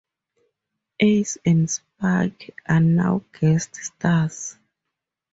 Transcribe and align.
Ace 0.99 1.37
and 1.45 1.69
Spike 1.69 2.55
are 2.67 2.79
now 2.79 3.19
guest 3.39 3.75
stars. 3.75 4.57